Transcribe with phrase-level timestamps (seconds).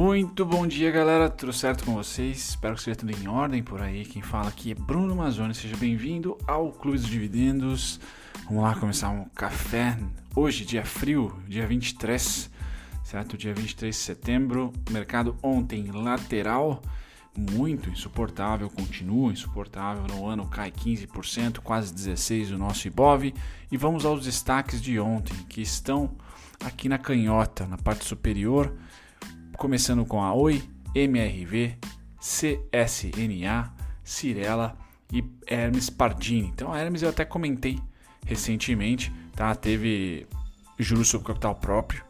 [0.00, 1.28] Muito bom dia, galera.
[1.28, 2.38] Tudo certo com vocês?
[2.38, 4.02] Espero que esteja tudo em ordem por aí.
[4.06, 5.54] Quem fala aqui é Bruno Mazzoni.
[5.54, 8.00] Seja bem-vindo ao Clube dos Dividendos.
[8.46, 9.98] Vamos lá começar um café.
[10.34, 12.50] Hoje, dia frio, dia 23,
[13.04, 13.36] certo?
[13.36, 14.72] Dia 23 de setembro.
[14.90, 16.80] Mercado ontem lateral,
[17.36, 20.04] muito insuportável, continua insuportável.
[20.04, 23.34] No ano cai 15%, quase 16% o nosso Ibov.
[23.70, 26.16] E vamos aos destaques de ontem, que estão
[26.64, 28.74] aqui na canhota, na parte superior
[29.60, 30.62] começando com a Oi,
[30.94, 31.76] MRV,
[32.18, 33.70] CSNA,
[34.02, 34.74] Cirela
[35.12, 36.48] e Hermes Pardini.
[36.48, 37.78] Então a Hermes eu até comentei
[38.24, 39.54] recentemente, tá?
[39.54, 40.26] Teve
[40.78, 42.02] juros sobre capital próprio,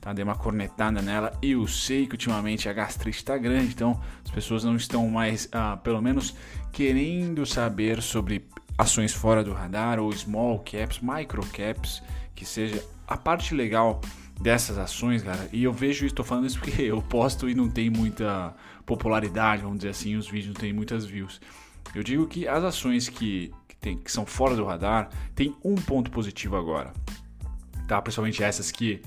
[0.00, 0.12] tá?
[0.12, 4.30] Dei uma cornetada nela e eu sei que ultimamente a gastrite está grande, então as
[4.30, 6.36] pessoas não estão mais, ah, pelo menos,
[6.70, 8.46] querendo saber sobre
[8.78, 12.00] ações fora do radar ou small caps, micro caps,
[12.32, 14.00] que seja a parte legal
[14.40, 15.48] dessas ações, cara.
[15.52, 19.62] E eu vejo isso, tô falando isso porque eu posto e não tem muita popularidade,
[19.62, 21.40] vamos dizer assim, os vídeos não tem muitas views.
[21.94, 25.74] Eu digo que as ações que, que, tem, que são fora do radar tem um
[25.74, 26.92] ponto positivo agora,
[27.86, 28.00] tá?
[28.00, 29.02] Principalmente essas que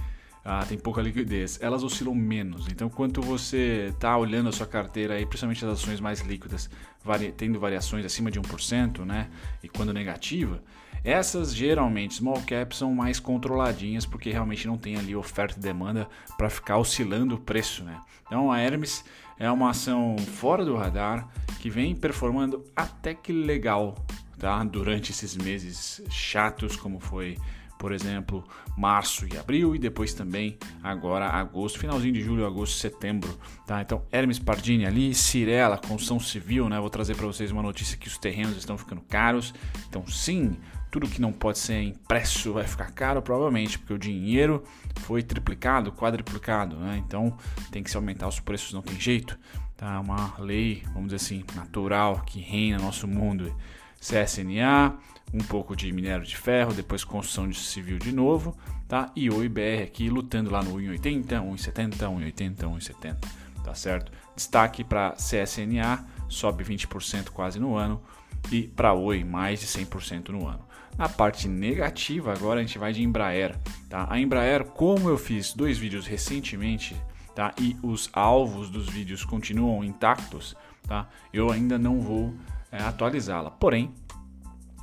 [0.47, 2.67] ah, tem pouca liquidez, elas oscilam menos.
[2.67, 6.69] Então, quanto você está olhando a sua carteira aí, principalmente as ações mais líquidas,
[7.03, 9.27] vari, tendo variações acima de 1%, né?
[9.63, 10.61] E quando negativa,
[11.05, 16.09] essas geralmente small caps são mais controladinhas porque realmente não tem ali oferta e demanda
[16.35, 18.01] para ficar oscilando o preço, né?
[18.25, 19.05] Então a Hermes
[19.37, 23.95] é uma ação fora do radar que vem performando até que legal,
[24.39, 24.63] tá?
[24.63, 27.37] Durante esses meses chatos como foi
[27.77, 28.43] por exemplo,
[28.77, 33.81] março e abril e depois também agora agosto, finalzinho de julho, agosto, setembro, tá?
[33.81, 36.79] Então, Hermes Pardini ali, Cirela, construção civil, né?
[36.79, 39.53] Vou trazer para vocês uma notícia que os terrenos estão ficando caros.
[39.87, 40.55] Então, sim,
[40.95, 44.63] tudo que não pode ser impresso vai ficar caro, provavelmente, porque o dinheiro
[45.01, 47.03] foi triplicado, quadriplicado, né?
[47.05, 47.37] Então
[47.69, 49.37] tem que se aumentar os preços, não tem jeito.
[49.75, 53.53] Tá uma lei, vamos dizer assim, natural que reina no nosso mundo.
[53.99, 54.95] CSNA,
[55.33, 58.55] um pouco de minério de ferro, depois construção de civil de novo,
[58.87, 59.11] tá?
[59.17, 63.17] E o IBR aqui lutando lá no 1,80, 1,70, 1,80, 1,70,
[63.65, 64.13] tá certo?
[64.33, 68.01] Destaque para CSNA, sobe 20% quase no ano,
[68.49, 70.65] e para Oi mais de 100% no ano.
[70.97, 73.57] Na parte negativa, agora a gente vai de Embraer.
[73.89, 74.07] Tá?
[74.09, 76.95] A Embraer, como eu fiz dois vídeos recentemente,
[77.33, 77.53] tá?
[77.59, 80.55] e os alvos dos vídeos continuam intactos,
[80.87, 81.07] tá?
[81.33, 82.33] eu ainda não vou
[82.71, 83.51] é, atualizá-la.
[83.51, 83.93] Porém,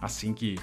[0.03, 0.57] assim que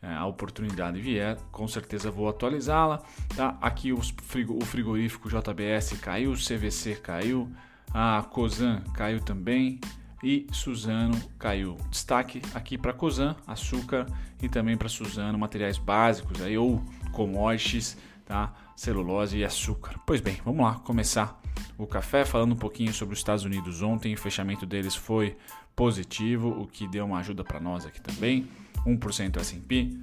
[0.00, 3.02] é, a oportunidade vier, com certeza vou atualizá-la.
[3.34, 3.58] Tá?
[3.60, 4.14] Aqui os,
[4.48, 7.50] o frigorífico JBS caiu, o CVC caiu,
[7.92, 9.80] a Cosan caiu também
[10.24, 11.76] e Suzano caiu.
[11.90, 14.06] Destaque aqui para Cosan, açúcar
[14.42, 18.52] e também para Suzano, materiais básicos aí, ou commodities, tá?
[18.74, 20.00] celulose e açúcar.
[20.06, 21.40] Pois bem, vamos lá começar
[21.76, 24.14] o café falando um pouquinho sobre os Estados Unidos ontem.
[24.14, 25.36] O fechamento deles foi
[25.76, 28.48] positivo, o que deu uma ajuda para nós aqui também.
[28.86, 29.98] 1% S&P,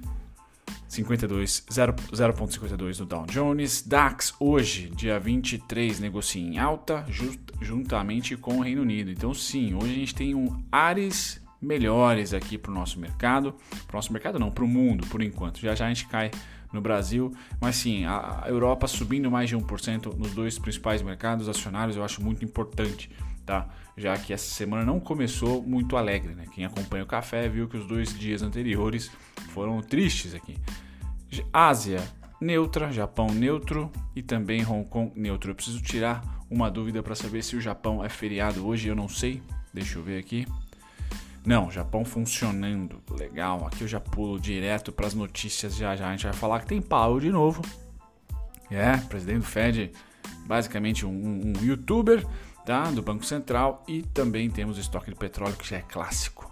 [1.00, 3.82] 0,52 no Dow Jones.
[3.82, 9.10] DAX hoje, dia 23, negocia em alta, just, juntamente com o Reino Unido.
[9.10, 13.54] Então, sim, hoje a gente tem um ares melhores aqui para o nosso mercado.
[13.86, 15.60] Para o nosso mercado, não, para o mundo, por enquanto.
[15.60, 16.30] Já já a gente cai
[16.70, 21.96] no Brasil, mas sim, a Europa subindo mais de 1% nos dois principais mercados acionários,
[21.96, 23.10] eu acho muito importante
[23.44, 23.68] tá?
[23.96, 26.46] Já que essa semana não começou muito alegre, né?
[26.54, 29.10] Quem acompanha o café viu que os dois dias anteriores
[29.50, 30.56] foram tristes aqui.
[31.52, 32.02] Ásia
[32.40, 35.50] neutra, Japão neutro e também Hong Kong neutro.
[35.50, 39.08] Eu preciso tirar uma dúvida para saber se o Japão é feriado hoje, eu não
[39.08, 39.42] sei.
[39.72, 40.46] Deixa eu ver aqui.
[41.44, 43.66] Não, Japão funcionando, legal.
[43.66, 46.08] Aqui eu já pulo direto para as notícias já já.
[46.08, 47.62] A gente vai falar que tem pau de novo.
[48.70, 49.92] É, presidente do Fed,
[50.46, 52.24] basicamente um, um youtuber
[52.64, 52.90] tá?
[52.90, 56.50] do Banco Central e também temos o estoque de petróleo que já é clássico.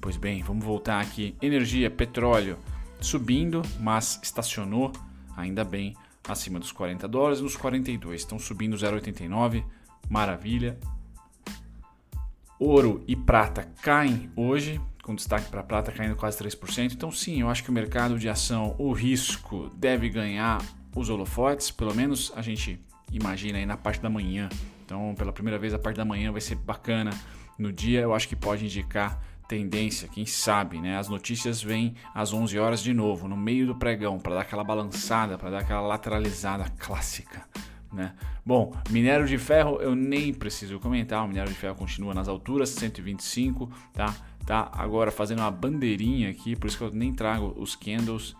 [0.00, 1.36] Pois bem, vamos voltar aqui.
[1.42, 2.58] Energia, petróleo
[3.00, 4.92] subindo, mas estacionou
[5.36, 5.96] ainda bem
[6.26, 9.64] acima dos 40 dólares, nos 42 estão subindo 0,89,
[10.08, 10.78] maravilha.
[12.58, 16.92] Ouro e prata caem hoje, com destaque para prata caindo quase 3%.
[16.92, 20.60] Então sim, eu acho que o mercado de ação, o risco deve ganhar
[20.94, 22.80] os holofotes, pelo menos a gente
[23.12, 24.48] imagina aí na parte da manhã
[24.88, 27.10] então, pela primeira vez, a parte da manhã vai ser bacana.
[27.58, 30.96] No dia, eu acho que pode indicar tendência, quem sabe, né?
[30.96, 34.64] As notícias vêm às 11 horas de novo, no meio do pregão, para dar aquela
[34.64, 37.46] balançada, para dar aquela lateralizada clássica,
[37.92, 38.14] né?
[38.46, 42.70] Bom, minério de ferro eu nem preciso comentar, o minério de ferro continua nas alturas,
[42.70, 44.16] 125, tá?
[44.46, 48.34] Tá agora fazendo uma bandeirinha aqui, por isso que eu nem trago os candles,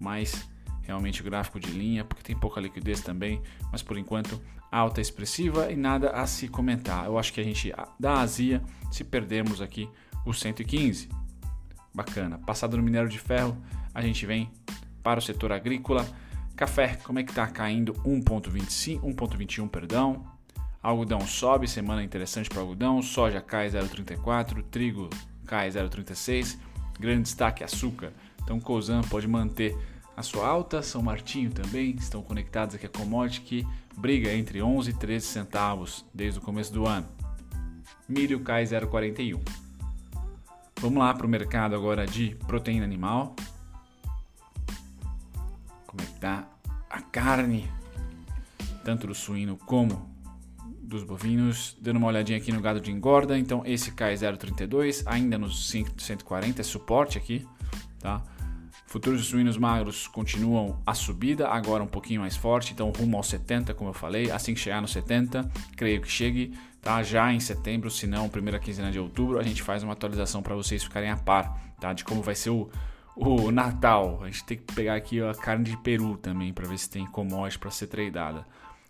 [0.00, 0.48] mas
[0.80, 4.40] realmente o gráfico de linha, porque tem pouca liquidez também, mas por enquanto
[4.72, 7.04] alta expressiva e nada a se comentar.
[7.04, 9.86] Eu acho que a gente dá azia se perdermos aqui
[10.24, 11.10] o 115.
[11.94, 12.38] Bacana.
[12.38, 13.54] Passado no minério de ferro,
[13.94, 14.50] a gente vem
[15.02, 16.06] para o setor agrícola.
[16.56, 17.92] Café, como é que está caindo?
[18.04, 20.24] 1.25, 1.21, perdão.
[20.82, 23.02] Algodão sobe, semana interessante para algodão.
[23.02, 25.10] Soja cai 0,34, trigo
[25.46, 26.58] cai 0,36.
[26.98, 28.12] Grande destaque açúcar.
[28.42, 29.76] Então Cosan pode manter
[30.16, 33.66] a sua alta, São Martinho também estão conectados aqui a commodity que
[33.96, 37.06] briga entre 11 e 13 centavos desde o começo do ano.
[38.08, 39.40] Milho cai 0,41.
[40.80, 43.34] Vamos lá para o mercado agora de proteína animal.
[45.86, 46.48] Como é que tá
[46.90, 47.70] a carne,
[48.84, 50.10] tanto do suíno como
[50.82, 55.38] dos bovinos, dando uma olhadinha aqui no gado de engorda, então esse cai 0,32, ainda
[55.38, 57.46] nos 140, é suporte aqui,
[57.98, 58.22] tá?
[58.92, 63.26] Futuros de suínos magros continuam a subida, agora um pouquinho mais forte, então rumo aos
[63.26, 64.30] 70, como eu falei.
[64.30, 66.52] Assim que chegar no 70, creio que chegue
[66.82, 67.02] tá?
[67.02, 70.54] já em setembro, se não, primeira quinzena de outubro, a gente faz uma atualização para
[70.54, 71.94] vocês ficarem a par tá?
[71.94, 72.70] de como vai ser o,
[73.16, 74.20] o Natal.
[74.22, 77.06] A gente tem que pegar aqui a carne de peru também para ver se tem
[77.06, 78.44] commodity para ser tradeada.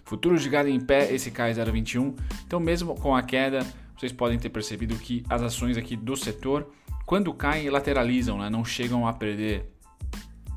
[0.04, 2.18] Futuros de gado em pé, esse cai 0,21.
[2.44, 3.64] Então, mesmo com a queda,
[3.96, 6.72] vocês podem ter percebido que as ações aqui do setor,
[7.06, 8.50] quando caem, lateralizam, né?
[8.50, 9.70] não chegam a perder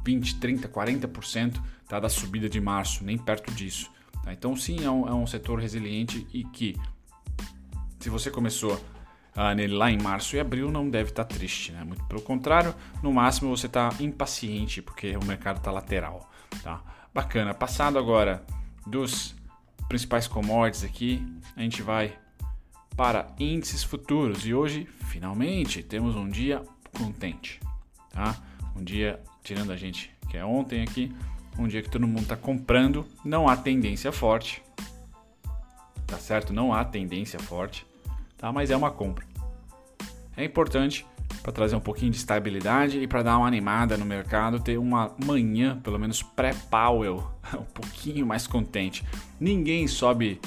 [0.06, 3.92] 20, 30, 40% tá, da subida de março, nem perto disso.
[4.24, 4.32] Tá?
[4.32, 6.76] Então, sim, é um, é um, setor resiliente e que,
[8.00, 11.72] se você começou uh, nele lá em março e abril, não deve estar tá triste.
[11.72, 11.84] Né?
[11.84, 16.30] Muito pelo contrário, no máximo você está impaciente porque o mercado está lateral.
[16.62, 16.82] Tá?
[17.14, 17.54] Bacana.
[17.54, 18.46] Passado agora
[18.86, 19.36] dos
[19.88, 21.26] principais commodities aqui,
[21.56, 22.18] a gente vai
[22.96, 26.64] para índices futuros e hoje, finalmente, temos um dia
[26.98, 27.60] contente.
[28.12, 28.36] Tá?
[28.76, 31.16] Um dia tirando a gente que é ontem aqui,
[31.58, 34.62] um dia que todo mundo está comprando, não há tendência forte,
[36.06, 36.52] tá certo?
[36.52, 37.86] Não há tendência forte,
[38.38, 38.52] tá?
[38.52, 39.24] Mas é uma compra.
[40.36, 41.06] É importante
[41.42, 45.16] para trazer um pouquinho de estabilidade e para dar uma animada no mercado, ter uma
[45.24, 49.06] manhã, pelo menos pré-Powell, um pouquinho mais contente.
[49.40, 50.42] Ninguém sobe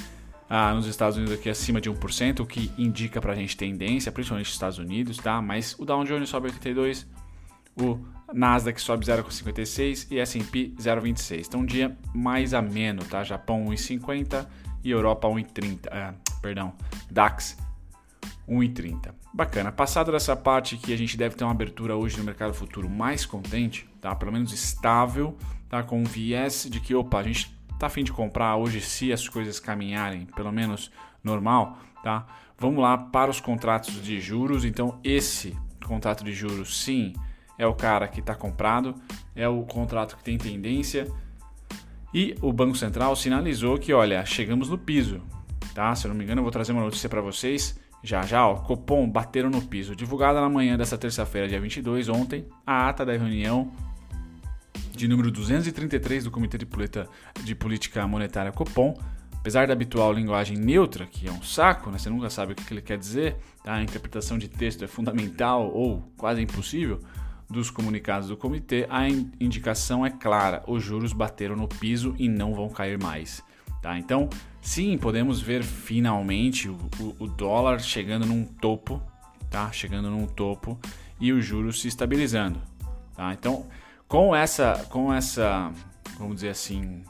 [0.51, 4.11] ah, nos Estados Unidos aqui acima de 1%, o que indica para a gente tendência,
[4.11, 5.41] principalmente nos Estados Unidos, tá?
[5.41, 7.06] Mas o Dow Jones sobe 82,
[7.77, 7.99] o
[8.33, 11.47] Nasdaq sobe 0,56 e S&P 0,26.
[11.47, 13.25] Então um dia mais ameno, tá?
[13.25, 14.47] Japão 1,50
[14.85, 15.87] e Europa 1,30.
[15.91, 16.73] É, perdão,
[17.11, 17.57] DAX
[18.49, 19.15] 1,30.
[19.33, 19.71] Bacana.
[19.71, 23.27] Passado dessa parte que a gente deve ter uma abertura hoje no mercado futuro mais
[23.27, 24.15] contente, tá?
[24.15, 25.37] Pelo menos estável,
[25.69, 25.83] tá?
[25.83, 29.29] Com um viés de que, opa, a gente tá afim de comprar hoje se as
[29.29, 30.91] coisas caminharem, pelo menos
[31.23, 32.27] normal, tá?
[32.59, 34.65] Vamos lá para os contratos de juros.
[34.65, 37.13] Então esse contrato de juros, sim,
[37.58, 38.94] é o cara que está comprado,
[39.34, 41.08] é o contrato que tem tendência.
[42.14, 45.20] E o Banco Central sinalizou que, olha, chegamos no piso,
[45.75, 45.94] tá?
[45.94, 47.78] Se eu não me engano, eu vou trazer uma notícia para vocês.
[48.02, 49.94] Já já, ó, Copom bateram no piso.
[49.94, 53.72] Divulgada na manhã dessa terça-feira, dia 22, ontem, a ata da reunião
[54.99, 58.99] de número 233 do Comitê de, Política, Monetária Copom,
[59.32, 61.99] apesar da habitual linguagem neutra, que é um saco, né?
[61.99, 63.75] você nunca sabe o que ele quer dizer, tá?
[63.75, 67.00] a interpretação de texto é fundamental ou quase impossível,
[67.50, 72.55] dos comunicados do comitê, a indicação é clara: os juros bateram no piso e não
[72.55, 73.43] vão cair mais.
[73.81, 73.99] Tá?
[73.99, 74.29] Então,
[74.61, 79.03] sim, podemos ver finalmente o, o, o dólar chegando num topo,
[79.51, 79.70] tá?
[79.70, 80.79] chegando num topo
[81.20, 82.61] e os juros se estabilizando.
[83.15, 83.32] Tá?
[83.32, 83.67] Então,
[84.06, 85.70] com essa, com essa,
[86.19, 87.03] vamos dizer assim,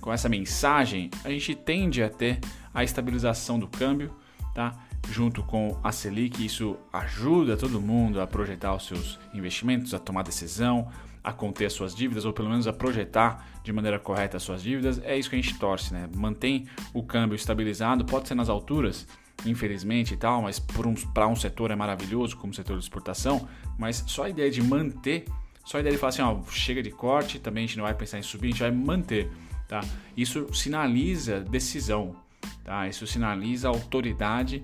[0.00, 2.40] com essa mensagem, a gente tende a ter
[2.72, 4.14] a estabilização do câmbio,
[4.54, 4.74] tá?
[5.10, 10.22] Junto com a Selic, isso ajuda todo mundo a projetar os seus investimentos, a tomar
[10.22, 10.88] decisão,
[11.22, 14.62] a conter as suas dívidas, ou pelo menos a projetar de maneira correta as suas
[14.62, 15.00] dívidas.
[15.02, 16.08] É isso que a gente torce, né?
[16.14, 19.06] Mantém o câmbio estabilizado, pode ser nas alturas,
[19.46, 20.94] infelizmente e tal, mas para um,
[21.30, 25.24] um setor é maravilhoso, como o setor de exportação, mas só a ideia de manter,
[25.64, 27.94] só a ideia de falar assim, ó, chega de corte, também a gente não vai
[27.94, 29.30] pensar em subir, a gente vai manter,
[29.66, 29.80] tá?
[30.14, 32.14] Isso sinaliza decisão,
[32.62, 32.86] tá?
[32.86, 34.62] Isso sinaliza autoridade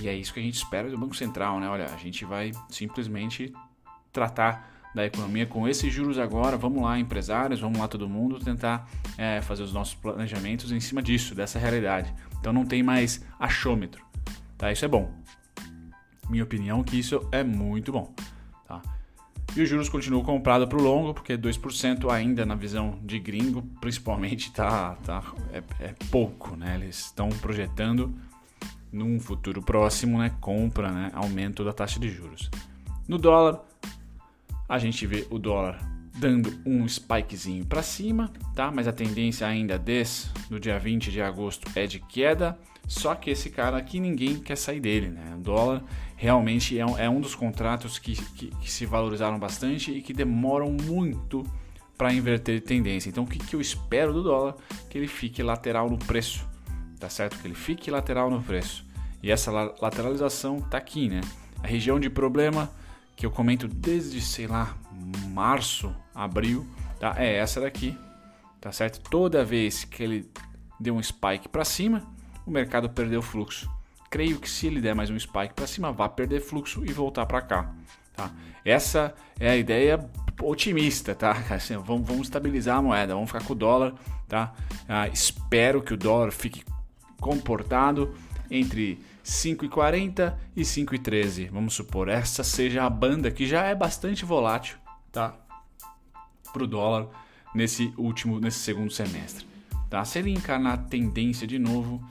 [0.00, 1.68] e é isso que a gente espera do Banco Central, né?
[1.68, 3.52] Olha, a gente vai simplesmente
[4.12, 6.56] tratar da economia com esses juros agora.
[6.56, 11.02] Vamos lá, empresários, vamos lá todo mundo tentar é, fazer os nossos planejamentos em cima
[11.02, 12.12] disso, dessa realidade.
[12.38, 14.04] Então não tem mais achômetro,
[14.58, 14.70] tá?
[14.70, 15.12] Isso é bom.
[16.28, 18.14] Minha opinião é que isso é muito bom,
[18.66, 18.82] tá?
[19.54, 23.62] E os juros continuam comprados para o longo, porque 2% ainda na visão de gringo,
[23.80, 25.22] principalmente, tá, tá,
[25.52, 26.76] é, é pouco, né?
[26.76, 28.14] Eles estão projetando
[28.92, 32.50] num futuro próximo, né, compra, né, aumento da taxa de juros.
[33.08, 33.62] No dólar,
[34.68, 35.78] a gente vê o dólar
[36.18, 38.70] dando um spikezinho para cima, tá?
[38.70, 42.58] Mas a tendência ainda desde no dia 20 de agosto é de queda.
[42.86, 45.34] Só que esse cara aqui ninguém quer sair dele, né?
[45.36, 45.82] O dólar
[46.16, 50.12] realmente é um, é um dos contratos que, que, que, se valorizaram bastante e que
[50.12, 51.44] demoram muito
[51.96, 53.08] para inverter tendência.
[53.08, 54.56] Então o que, que eu espero do dólar?
[54.90, 56.46] Que ele fique lateral no preço,
[57.02, 57.36] tá certo?
[57.40, 58.86] Que ele fique lateral no preço.
[59.20, 61.20] E essa lateralização tá aqui, né?
[61.60, 62.70] A região de problema
[63.16, 64.76] que eu comento desde, sei lá,
[65.30, 66.64] março, abril,
[67.00, 67.16] tá?
[67.18, 67.98] É essa daqui,
[68.60, 69.00] tá certo?
[69.10, 70.30] Toda vez que ele
[70.78, 72.04] deu um spike para cima,
[72.46, 73.68] o mercado perdeu fluxo.
[74.08, 77.26] Creio que se ele der mais um spike para cima, vai perder fluxo e voltar
[77.26, 77.74] para cá,
[78.14, 78.30] tá?
[78.64, 80.08] Essa é a ideia
[80.40, 81.32] otimista, tá?
[81.50, 83.92] Assim, vamos, vamos, estabilizar a moeda, vamos ficar com o dólar,
[84.28, 84.52] tá?
[84.88, 86.62] Ah, espero que o dólar fique
[87.22, 88.14] comportado
[88.50, 91.48] entre 5,40 e 5,13.
[91.50, 94.76] Vamos supor, essa seja a banda que já é bastante volátil,
[95.10, 95.34] tá?
[96.52, 97.08] Para o dólar
[97.54, 99.46] nesse último, nesse segundo semestre.
[99.88, 100.04] Tá?
[100.04, 102.02] Se ele encarnar a tendência de novo,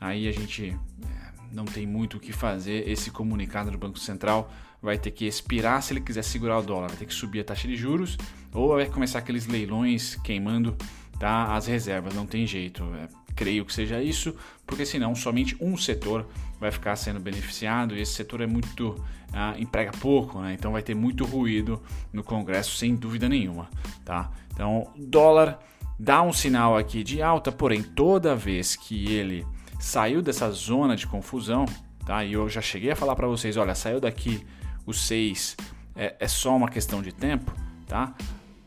[0.00, 2.88] aí a gente é, não tem muito o que fazer.
[2.88, 4.50] Esse comunicado do Banco Central
[4.80, 7.44] vai ter que expirar se ele quiser segurar o dólar, vai ter que subir a
[7.44, 8.16] taxa de juros
[8.52, 10.76] ou vai começar aqueles leilões queimando
[11.18, 12.14] tá, as reservas.
[12.14, 12.84] Não tem jeito.
[12.94, 14.34] É, creio que seja isso,
[14.66, 16.26] porque senão somente um setor
[16.60, 20.54] vai ficar sendo beneficiado e esse setor é muito ah, emprega pouco, né?
[20.54, 23.68] então vai ter muito ruído no Congresso sem dúvida nenhuma,
[24.04, 24.30] tá?
[24.52, 25.58] Então dólar
[25.98, 29.46] dá um sinal aqui de alta, porém toda vez que ele
[29.80, 31.64] saiu dessa zona de confusão,
[32.06, 32.24] tá?
[32.24, 34.46] E eu já cheguei a falar para vocês, olha, saiu daqui
[34.86, 35.56] os 6
[35.94, 37.52] é, é só uma questão de tempo,
[37.86, 38.14] tá?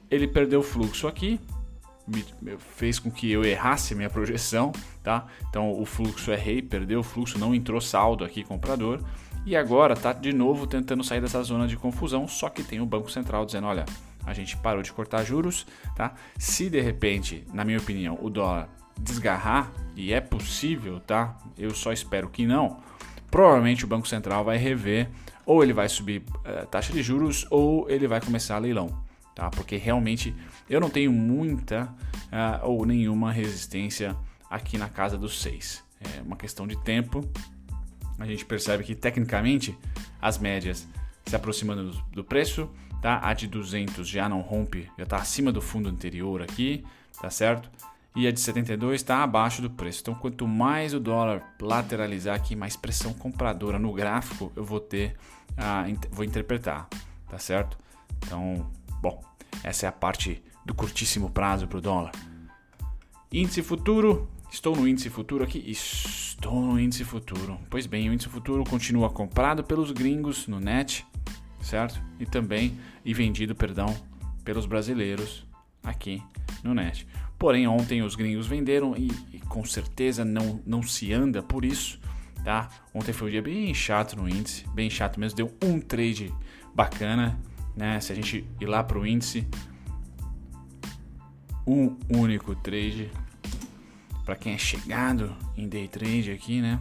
[0.10, 1.40] Ele perdeu o fluxo aqui,
[2.76, 4.72] fez com que eu errasse minha projeção,
[5.04, 5.26] tá?
[5.50, 9.04] Então o fluxo errei, perdeu o fluxo, não entrou saldo aqui comprador
[9.46, 12.86] e agora tá de novo tentando sair dessa zona de confusão, só que tem o
[12.86, 13.86] Banco Central dizendo, olha,
[14.26, 16.14] a gente parou de cortar juros, tá?
[16.38, 18.70] Se de repente, na minha opinião, o dólar
[19.00, 21.38] desgarrar e é possível, tá?
[21.58, 22.80] Eu só espero que não.
[23.30, 25.10] Provavelmente o Banco Central vai rever
[25.46, 29.05] ou ele vai subir uh, taxa de juros ou ele vai começar leilão
[29.36, 29.50] tá?
[29.50, 30.34] Porque realmente
[30.70, 34.16] eu não tenho muita uh, ou nenhuma resistência
[34.50, 35.84] aqui na casa dos 6.
[36.00, 37.28] É uma questão de tempo.
[38.18, 39.78] A gente percebe que tecnicamente
[40.22, 40.88] as médias
[41.26, 42.70] se aproximando do, do preço,
[43.02, 43.20] tá?
[43.22, 46.84] A de 200 já não rompe, já está acima do fundo anterior aqui,
[47.22, 47.70] tá certo?
[48.16, 50.00] E a de 72 está abaixo do preço.
[50.02, 55.18] Então, quanto mais o dólar lateralizar aqui, mais pressão compradora no gráfico eu vou ter,
[55.52, 56.88] uh, vou interpretar,
[57.30, 57.78] tá certo?
[58.20, 58.72] Então,
[59.06, 59.24] Bom,
[59.64, 62.12] essa é a parte do curtíssimo prazo para o dólar.
[63.32, 67.60] Índice futuro, estou no índice futuro aqui, estou no índice futuro.
[67.70, 71.06] Pois bem, o índice futuro continua comprado pelos gringos no net,
[71.62, 72.02] certo?
[72.20, 73.96] E também e vendido, perdão,
[74.44, 75.46] pelos brasileiros
[75.84, 76.20] aqui
[76.64, 77.08] no net.
[77.38, 82.00] Porém, ontem os gringos venderam e, e, com certeza não, não se anda por isso,
[82.44, 82.70] tá?
[82.92, 86.34] Ontem foi um dia bem chato no índice, bem chato mesmo, deu um trade
[86.74, 87.40] bacana
[87.76, 88.00] né?
[88.00, 89.48] Se a gente ir lá para o índice,
[91.66, 93.12] um único trade
[94.24, 96.80] para quem é chegado em day trade aqui, né?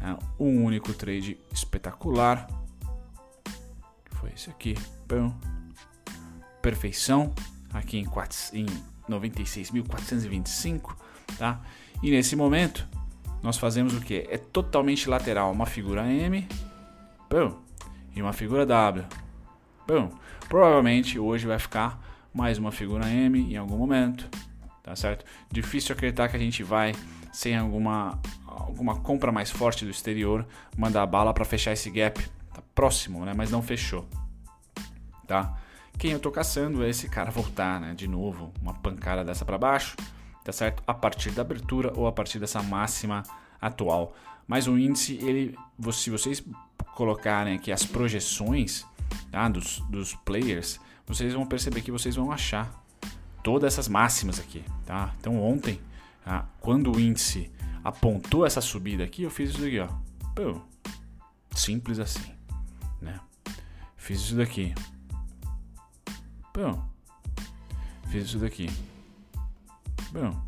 [0.00, 2.46] É um único trade espetacular.
[4.12, 4.74] Foi esse aqui.
[5.08, 5.34] Bom.
[6.60, 7.32] Perfeição.
[7.72, 8.06] Aqui em,
[8.52, 8.66] em
[9.08, 10.94] 96.425,
[11.38, 11.60] tá?
[12.02, 12.86] E nesse momento,
[13.42, 14.26] nós fazemos o que?
[14.30, 15.50] É totalmente lateral.
[15.50, 16.46] Uma figura M.
[17.30, 17.58] Bom.
[18.14, 19.04] E uma figura W.
[19.86, 20.10] Bom,
[20.48, 22.00] provavelmente hoje vai ficar
[22.32, 24.26] mais uma figura M em algum momento,
[24.82, 25.26] tá certo?
[25.52, 26.94] Difícil acreditar que a gente vai
[27.30, 32.18] sem alguma alguma compra mais forte do exterior mandar bala para fechar esse gap.
[32.54, 33.34] Tá próximo, né?
[33.36, 34.08] Mas não fechou,
[35.26, 35.54] tá?
[35.98, 37.92] Quem eu tô caçando é esse cara voltar, né?
[37.94, 39.96] De novo, uma pancada dessa para baixo,
[40.42, 40.82] tá certo?
[40.86, 43.22] A partir da abertura ou a partir dessa máxima
[43.60, 44.14] atual.
[44.46, 45.54] Mas o índice, ele,
[45.92, 46.42] se vocês
[46.94, 48.86] colocarem aqui as projeções
[49.30, 49.48] tá?
[49.48, 52.72] dos, dos players, vocês vão perceber que vocês vão achar
[53.42, 54.64] todas essas máximas aqui.
[54.86, 55.14] Tá?
[55.20, 55.80] Então ontem,
[56.24, 56.46] tá?
[56.60, 57.50] quando o índice
[57.82, 59.78] apontou essa subida aqui, eu fiz isso daqui.
[59.78, 59.88] Ó.
[60.34, 60.60] Pô,
[61.54, 62.32] simples assim.
[63.00, 63.20] Né?
[63.96, 64.74] Fiz isso daqui.
[66.52, 66.78] Pô,
[68.08, 68.70] fiz isso daqui.
[70.12, 70.40] Bom,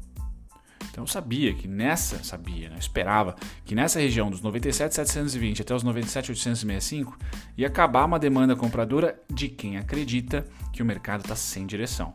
[0.97, 2.77] então eu sabia que nessa, sabia, né?
[2.79, 3.37] esperava
[3.67, 7.19] que nessa região dos 97,720 até os 97,865
[7.55, 12.15] ia acabar uma demanda compradora de quem acredita que o mercado está sem direção.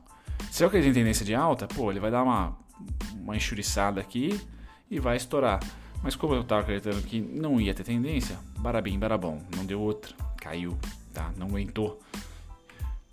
[0.50, 2.58] Se é o que tem tendência de alta, pô, ele vai dar uma,
[3.14, 4.42] uma enxuriçada aqui
[4.90, 5.60] e vai estourar.
[6.02, 10.16] Mas como eu estava acreditando que não ia ter tendência, barabim, barabom, não deu outra,
[10.38, 10.76] caiu,
[11.14, 11.32] tá?
[11.38, 12.02] Não aguentou,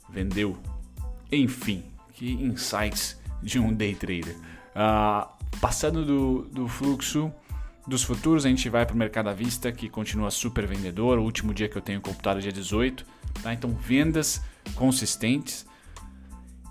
[0.09, 0.57] vendeu.
[1.31, 1.85] Enfim,
[2.15, 4.35] que insights de um day trader.
[4.75, 7.33] Uh, passando do, do fluxo
[7.87, 11.19] dos futuros, a gente vai para o mercado à vista, que continua super vendedor.
[11.19, 13.05] O último dia que eu tenho computado é dia 18.
[13.43, 13.55] Tá?
[13.55, 14.43] Então, vendas
[14.75, 15.67] consistentes.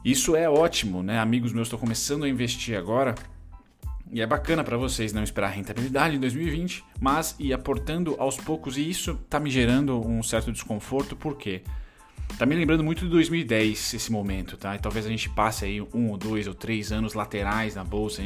[0.06, 1.20] Isso é ótimo, né?
[1.20, 3.16] Amigos meus, estou começando a investir agora.
[4.12, 8.78] E é bacana para vocês não esperar rentabilidade em 2020, mas ir aportando aos poucos.
[8.78, 11.64] E isso está me gerando um certo desconforto, porque
[12.38, 14.76] tá me lembrando muito de 2010 esse momento, tá?
[14.76, 18.22] E talvez a gente passe aí um ou dois ou três anos laterais na bolsa.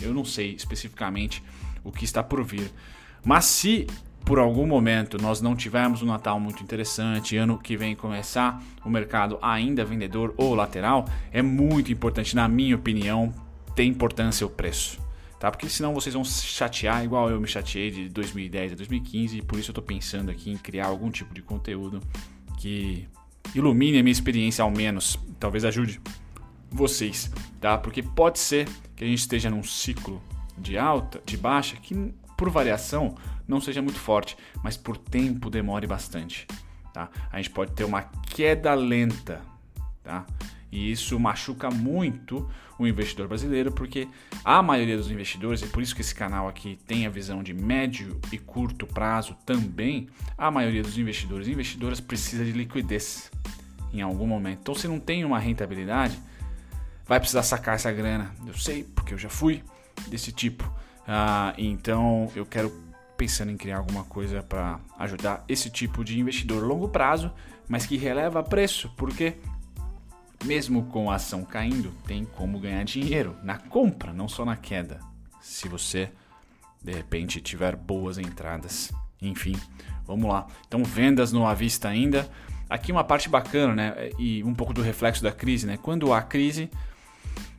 [0.00, 1.42] Eu não sei especificamente
[1.84, 2.70] o que está por vir.
[3.24, 3.86] Mas se
[4.24, 8.88] por algum momento nós não tivermos um Natal muito interessante, ano que vem começar o
[8.88, 13.32] mercado ainda vendedor ou lateral, é muito importante, na minha opinião,
[13.74, 15.00] ter importância o preço.
[15.38, 15.50] Tá?
[15.50, 19.42] Porque senão vocês vão se chatear igual eu me chateei de 2010 a 2015 e
[19.42, 22.00] por isso eu estou pensando aqui em criar algum tipo de conteúdo
[22.58, 23.08] que
[23.54, 26.00] ilumine a minha experiência ao menos, talvez ajude
[26.70, 27.30] vocês,
[27.60, 27.76] tá?
[27.76, 30.22] Porque pode ser que a gente esteja num ciclo
[30.56, 35.86] de alta, de baixa, que por variação não seja muito forte, mas por tempo demore
[35.86, 36.46] bastante.
[36.92, 37.08] Tá?
[37.30, 39.40] A gente pode ter uma queda lenta,
[40.02, 40.26] tá?
[40.70, 42.48] E isso machuca muito
[42.82, 44.08] o investidor brasileiro, porque
[44.44, 47.54] a maioria dos investidores, e por isso que esse canal aqui tem a visão de
[47.54, 53.30] médio e curto prazo também, a maioria dos investidores e investidoras precisa de liquidez
[53.92, 54.60] em algum momento.
[54.62, 56.18] Então, se não tem uma rentabilidade,
[57.06, 58.34] vai precisar sacar essa grana.
[58.46, 59.62] Eu sei, porque eu já fui
[60.08, 60.70] desse tipo.
[61.06, 62.72] Ah, então eu quero
[63.16, 67.30] pensando em criar alguma coisa para ajudar esse tipo de investidor longo prazo,
[67.68, 69.34] mas que releva preço, porque
[70.44, 75.00] mesmo com a ação caindo, tem como ganhar dinheiro na compra, não só na queda.
[75.40, 76.10] Se você
[76.82, 78.92] de repente tiver boas entradas.
[79.20, 79.56] Enfim,
[80.04, 80.46] vamos lá.
[80.66, 82.28] Então vendas no à vista ainda.
[82.68, 84.10] Aqui uma parte bacana, né?
[84.18, 85.76] E um pouco do reflexo da crise, né?
[85.76, 86.70] Quando há crise,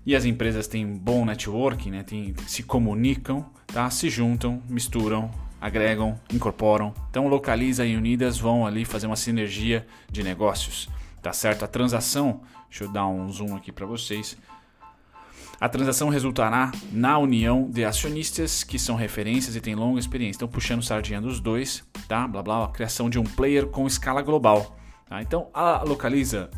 [0.05, 2.03] e as empresas têm bom networking, né?
[2.03, 3.89] Tem, se comunicam, tá?
[3.89, 6.93] se juntam, misturam, agregam, incorporam.
[7.09, 10.89] Então, Localiza e Unidas vão ali fazer uma sinergia de negócios,
[11.21, 11.63] tá certo?
[11.63, 12.41] A transação,
[12.73, 14.35] deixa eu dar um zoom aqui para vocês.
[15.61, 20.39] A transação resultará na união de acionistas que são referências e têm longa experiência.
[20.39, 22.27] Então, puxando sardinha dos dois, tá?
[22.27, 24.75] Blá blá, a criação de um player com escala global.
[25.07, 25.21] Tá?
[25.21, 26.49] Então, a Localiza,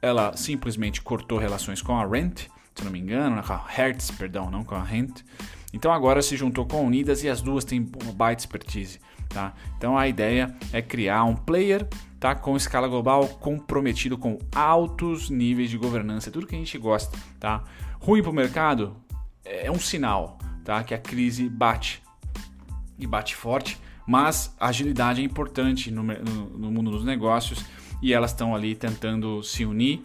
[0.00, 4.48] ela simplesmente cortou relações com a Rent, se não me engano, com a Hertz, perdão,
[4.48, 5.22] não com a Rent.
[5.72, 7.82] Então agora se juntou com a Unidas e as duas têm
[8.14, 9.00] baita expertise.
[9.28, 9.52] Tá?
[9.76, 11.88] Então a ideia é criar um player
[12.24, 12.34] tá?
[12.34, 17.14] com escala global comprometido com altos níveis de governança, tudo que a gente gosta.
[17.38, 17.62] Tá?
[18.00, 18.96] Ruim para o mercado
[19.44, 20.82] é um sinal tá?
[20.82, 22.02] que a crise bate
[22.98, 27.62] e bate forte, mas agilidade é importante no, no, no mundo dos negócios
[28.02, 30.02] e elas estão ali tentando se unir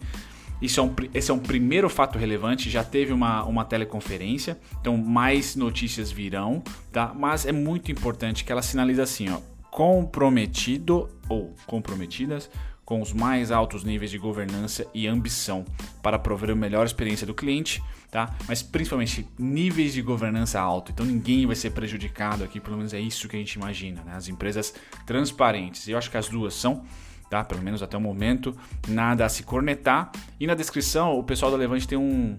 [0.60, 2.68] isso é um, esse é um primeiro fato relevante.
[2.68, 7.14] Já teve uma, uma teleconferência, então mais notícias virão, tá?
[7.18, 9.38] Mas é muito importante que ela sinalize assim, ó,
[9.70, 12.50] comprometido ou comprometidas
[12.84, 15.64] com os mais altos níveis de governança e ambição
[16.02, 18.34] para prover a melhor experiência do cliente, tá?
[18.48, 20.90] Mas principalmente níveis de governança alto.
[20.90, 24.16] Então ninguém vai ser prejudicado aqui, pelo menos é isso que a gente imagina, né?
[24.16, 24.74] As empresas
[25.06, 25.86] transparentes.
[25.86, 26.84] Eu acho que as duas são
[27.30, 27.44] tá?
[27.44, 28.54] Pelo menos até o momento,
[28.88, 30.10] nada a se cornetar.
[30.40, 32.36] E na descrição, o pessoal da Levante tem um,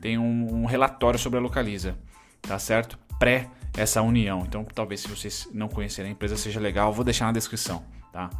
[0.00, 1.98] tem um, um relatório sobre a Localiza,
[2.40, 2.96] tá certo?
[3.18, 4.44] Pré essa união.
[4.46, 8.30] Então, talvez se vocês não conhecerem a empresa seja legal, vou deixar na descrição, tá?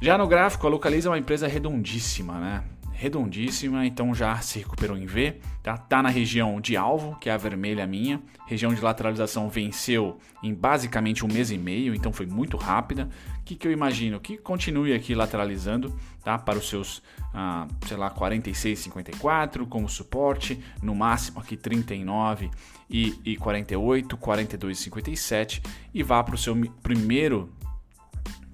[0.00, 2.64] Já no gráfico, a Localiza é uma empresa redondíssima, né?
[2.98, 5.76] redondíssima, então já se recuperou em V, tá?
[5.76, 8.20] Tá na região de alvo, que é a vermelha minha.
[8.44, 13.08] Região de lateralização venceu em basicamente um mês e meio, então foi muito rápida.
[13.38, 14.18] O que, que eu imagino?
[14.18, 16.36] Que continue aqui lateralizando, tá?
[16.36, 17.00] Para os seus,
[17.32, 22.50] ah, sei lá, 46,54 como suporte, no máximo aqui 39
[22.90, 27.48] e, e 48, 42,57 e vá para o seu primeiro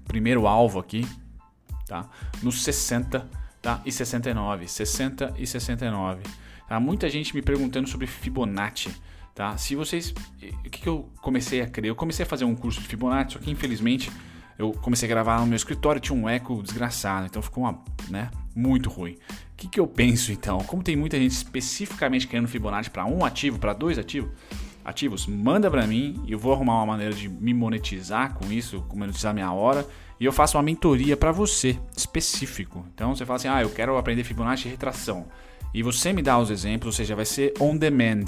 [0.07, 1.07] primeiro alvo aqui,
[1.87, 2.09] tá?
[2.41, 3.27] No 60
[3.61, 3.81] tá?
[3.85, 6.23] e 69, 60 e 69.
[6.67, 6.79] Tá?
[6.79, 8.95] Muita gente me perguntando sobre Fibonacci.
[9.33, 9.57] Tá?
[9.57, 10.13] Se vocês.
[10.65, 11.89] O que, que eu comecei a crer?
[11.89, 14.09] Eu comecei a fazer um curso de Fibonacci, só que infelizmente
[14.57, 18.31] eu comecei a gravar no meu escritório tinha um eco desgraçado, então ficou uma, né,
[18.55, 19.13] muito ruim.
[19.13, 20.59] O que, que eu penso então?
[20.59, 24.31] Como tem muita gente especificamente querendo Fibonacci para um ativo, para dois ativos,
[24.85, 28.85] ativos, manda para mim e eu vou arrumar uma maneira de me monetizar com isso,
[28.93, 29.85] monetizar minha hora
[30.19, 32.85] e eu faço uma mentoria para você, específico.
[32.93, 35.25] Então você fala assim: ah, eu quero aprender Fibonacci e retração.
[35.73, 38.25] E você me dá os exemplos, ou seja, vai ser on demand.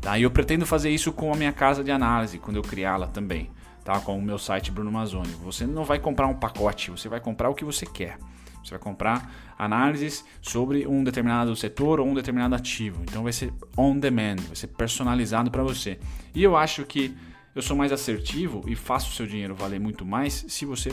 [0.00, 0.18] Tá?
[0.18, 3.50] E eu pretendo fazer isso com a minha casa de análise, quando eu criá-la também,
[3.82, 3.98] tá?
[4.00, 5.32] com o meu site Bruno Mazzoni.
[5.44, 8.18] Você não vai comprar um pacote, você vai comprar o que você quer.
[8.62, 13.02] Você vai comprar análises sobre um determinado setor ou um determinado ativo.
[13.02, 15.98] Então vai ser on demand, vai ser personalizado para você.
[16.34, 17.14] E eu acho que
[17.54, 20.90] eu sou mais assertivo e faço o seu dinheiro valer muito mais se você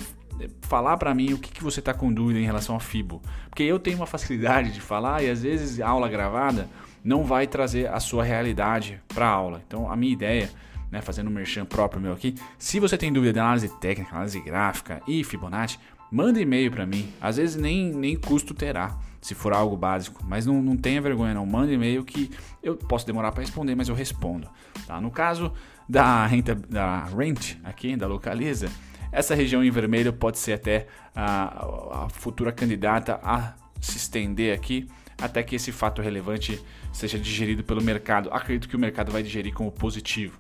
[0.62, 3.22] falar para mim o que, que você está com dúvida em relação ao FIBO.
[3.50, 6.70] Porque eu tenho uma facilidade de falar e às vezes a aula gravada
[7.04, 9.62] não vai trazer a sua realidade para a aula.
[9.66, 10.50] Então a minha ideia,
[10.92, 14.40] né, fazendo um merchan próprio meu aqui, se você tem dúvida de análise técnica, análise
[14.40, 15.80] gráfica e Fibonacci,
[16.12, 17.12] manda e-mail para mim.
[17.22, 20.24] Às vezes nem, nem custo terá, se for algo básico.
[20.28, 23.90] Mas não, não tenha vergonha não, manda e-mail que eu posso demorar para responder, mas
[23.90, 24.48] eu respondo.
[24.88, 25.00] Tá?
[25.00, 25.52] No caso
[25.88, 28.70] da renta da rent aqui, da localiza,
[29.12, 34.88] essa região em vermelho pode ser até a, a futura candidata a se estender aqui
[35.20, 38.30] até que esse fato relevante seja digerido pelo mercado.
[38.32, 40.38] Acredito que o mercado vai digerir como positivo.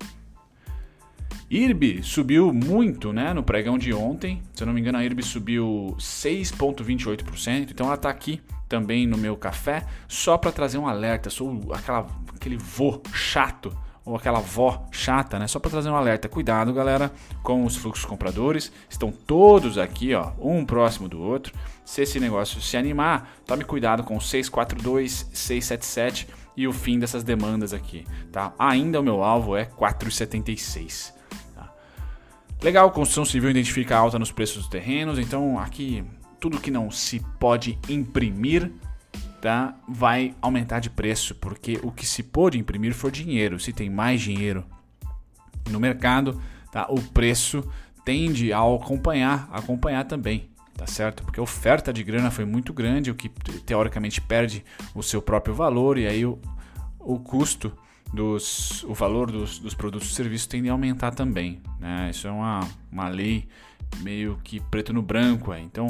[1.49, 4.41] IRB subiu muito né, no pregão de ontem.
[4.53, 7.71] Se eu não me engano, a IRB subiu 6,28%.
[7.71, 11.29] Então ela está aqui também no meu café, só para trazer um alerta.
[11.29, 15.47] Sou aquela, aquele vô chato ou aquela vó chata, né?
[15.47, 16.29] Só para trazer um alerta.
[16.29, 17.11] Cuidado, galera,
[17.43, 18.71] com os fluxos compradores.
[18.89, 21.53] Estão todos aqui, ó, um próximo do outro.
[21.85, 27.23] Se esse negócio se animar, tome cuidado com o 642, 677 e o fim dessas
[27.23, 28.53] demandas aqui, tá?
[28.59, 31.18] Ainda o meu alvo é 476.
[32.61, 36.03] Legal, construção civil identifica alta nos preços dos terrenos, então aqui
[36.41, 38.69] tudo que não se pode imprimir
[39.41, 43.59] tá, vai aumentar de preço, porque o que se pôde imprimir foi dinheiro.
[43.59, 44.65] Se tem mais dinheiro
[45.69, 47.63] no mercado, tá, o preço
[48.03, 51.23] tende a acompanhar, acompanhar também, tá certo?
[51.23, 53.29] Porque a oferta de grana foi muito grande, o que
[53.65, 56.37] teoricamente perde o seu próprio valor e aí o,
[56.99, 57.71] o custo
[58.13, 62.09] dos, o valor dos, dos produtos e serviços tende a aumentar também, né?
[62.09, 63.47] Isso é uma, uma lei
[64.01, 65.59] meio que preto no branco, é.
[65.59, 65.87] Então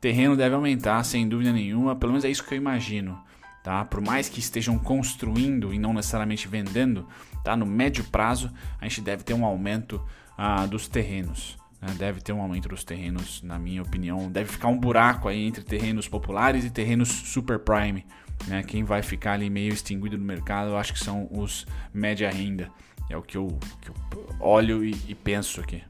[0.00, 3.22] terreno deve aumentar, sem dúvida nenhuma, pelo menos é isso que eu imagino.
[3.62, 3.84] Tá?
[3.84, 7.06] Por mais que estejam construindo e não necessariamente vendendo,
[7.44, 7.54] tá?
[7.54, 10.00] no médio prazo a gente deve ter um aumento
[10.36, 11.58] ah, dos terrenos.
[11.80, 11.94] Né?
[11.98, 14.30] Deve ter um aumento dos terrenos, na minha opinião.
[14.30, 18.06] Deve ficar um buraco aí entre terrenos populares e terrenos super prime.
[18.46, 18.62] Né?
[18.62, 22.70] Quem vai ficar ali meio extinguido no mercado, eu acho que são os média renda.
[23.08, 23.94] É o que eu, que eu
[24.38, 25.82] olho e, e penso aqui.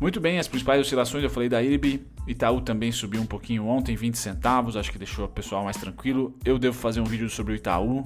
[0.00, 3.96] Muito bem, as principais oscilações eu falei da IRB, Itaú também subiu um pouquinho ontem,
[3.96, 6.34] 20 centavos, acho que deixou o pessoal mais tranquilo.
[6.44, 8.04] Eu devo fazer um vídeo sobre o Itaú,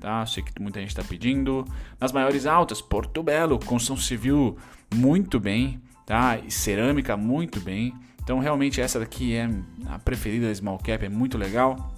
[0.00, 0.24] tá?
[0.26, 1.64] Sei que muita gente está pedindo.
[1.98, 4.56] Nas maiores altas, Porto Belo, construção civil
[4.94, 6.38] muito bem, tá?
[6.38, 7.94] E cerâmica muito bem.
[8.22, 9.48] Então realmente essa daqui é
[9.86, 11.93] a preferida da Small Cap, é muito legal.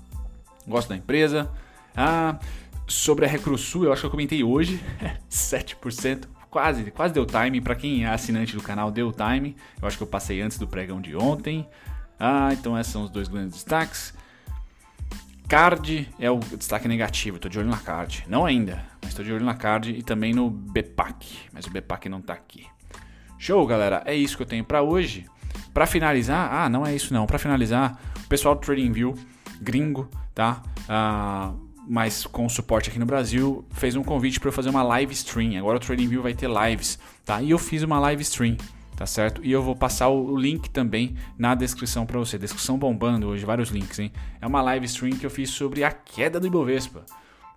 [0.67, 1.51] Gosto da empresa.
[1.97, 2.39] Ah,
[2.87, 4.81] sobre a Recrusul, eu acho que eu comentei hoje,
[5.31, 7.61] 7% quase, quase deu time.
[7.61, 9.57] Para quem é assinante do canal, deu time.
[9.81, 11.69] Eu acho que eu passei antes do pregão de ontem.
[12.19, 14.15] Ah, então esses são os dois grandes destaques.
[15.49, 18.25] Card é o destaque negativo, tô de olho na Card.
[18.27, 22.09] Não ainda, mas tô de olho na Card e também no BPAC, mas o BPAC
[22.09, 22.67] não tá aqui.
[23.39, 25.27] Show, galera, é isso que eu tenho para hoje.
[25.73, 27.27] Para finalizar, ah, não é isso não.
[27.27, 29.15] Para finalizar, o pessoal do TradingView
[29.61, 30.63] gringo, tá?
[30.89, 31.53] Ah,
[31.89, 35.57] mas com suporte aqui no Brasil, fez um convite para eu fazer uma live stream.
[35.57, 37.41] Agora o TradingView vai ter lives, tá?
[37.41, 38.57] E eu fiz uma live stream,
[38.97, 39.45] tá certo?
[39.45, 42.37] E eu vou passar o link também na descrição para você.
[42.37, 44.13] Descrição bombando hoje, vários links, hein?
[44.41, 47.05] É uma live stream que eu fiz sobre a queda do Ibovespa.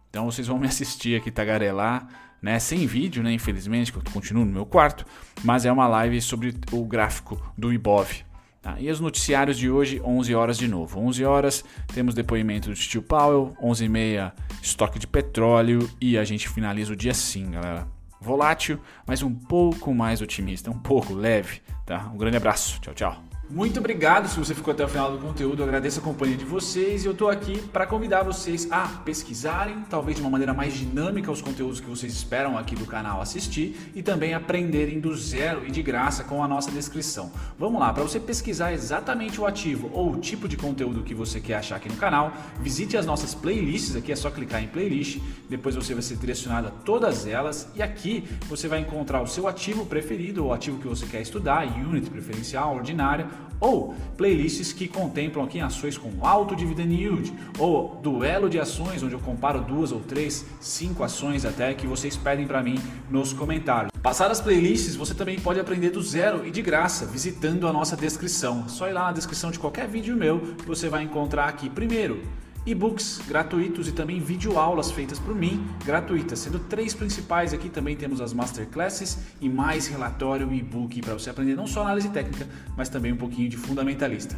[0.09, 2.07] Então vocês vão me assistir aqui tagarelar,
[2.39, 2.59] né?
[2.59, 3.33] Sem vídeo, né?
[3.33, 5.05] Infelizmente, que eu continuo no meu quarto,
[5.43, 8.23] mas é uma live sobre o gráfico do Ibov,
[8.61, 10.99] Tá, e os noticiários de hoje, 11 horas de novo.
[10.99, 16.25] 11 horas temos depoimento do Steel Powell, 11 e meia estoque de petróleo e a
[16.25, 17.87] gente finaliza o dia sim, galera.
[18.19, 22.11] Volátil, mas um pouco mais otimista, um pouco leve, tá?
[22.13, 23.28] Um grande abraço, tchau, tchau.
[23.51, 25.63] Muito obrigado se você ficou até o final do conteúdo.
[25.63, 29.83] Eu agradeço a companhia de vocês e eu estou aqui para convidar vocês a pesquisarem,
[29.89, 33.75] talvez de uma maneira mais dinâmica, os conteúdos que vocês esperam aqui do canal assistir
[33.95, 37.31] e também aprenderem do zero e de graça com a nossa descrição.
[37.57, 41.39] Vamos lá, para você pesquisar exatamente o ativo ou o tipo de conteúdo que você
[41.41, 43.95] quer achar aqui no canal, visite as nossas playlists.
[43.95, 47.81] Aqui é só clicar em playlist, depois você vai ser direcionado a todas elas e
[47.81, 52.11] aqui você vai encontrar o seu ativo preferido, o ativo que você quer estudar, unit
[52.11, 58.59] preferencial, ordinária ou playlists que contemplam aqui ações com alto dividend yield, ou duelo de
[58.59, 62.79] ações, onde eu comparo duas ou três, cinco ações até que vocês pedem para mim
[63.09, 63.91] nos comentários.
[64.01, 67.97] Passar as playlists, você também pode aprender do zero e de graça, visitando a nossa
[67.97, 68.63] descrição.
[68.65, 71.69] É só ir lá na descrição de qualquer vídeo meu que você vai encontrar aqui
[71.69, 72.21] primeiro
[72.65, 78.21] e-books gratuitos e também videoaulas feitas por mim, gratuitas, sendo três principais aqui também temos
[78.21, 82.89] as masterclasses e mais relatório e e-book para você aprender não só análise técnica, mas
[82.89, 84.35] também um pouquinho de fundamentalista.